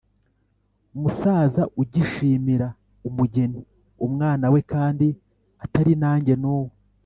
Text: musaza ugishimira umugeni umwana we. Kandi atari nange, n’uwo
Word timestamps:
musaza 1.01 1.63
ugishimira 1.81 2.67
umugeni 3.07 3.61
umwana 4.05 4.45
we. 4.53 4.59
Kandi 4.71 5.07
atari 5.63 5.93
nange, 6.01 6.33
n’uwo 6.43 6.71